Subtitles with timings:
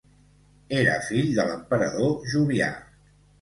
[0.77, 2.73] Era fill de l'emperador Jovià.